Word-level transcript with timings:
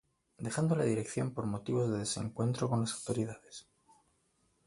Dejando 0.39 0.75
la 0.75 0.83
dirección 0.83 1.31
por 1.31 1.45
motivos 1.45 1.91
de 1.91 1.99
desencuentro 1.99 2.67
con 2.67 2.81
las 2.81 2.95
autoridades. 2.95 3.67